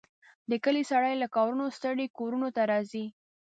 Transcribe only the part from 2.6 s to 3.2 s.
راځي.